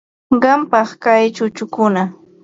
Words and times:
Qampam 0.41 0.87
kay 1.03 1.23
chukukuna. 1.35 2.03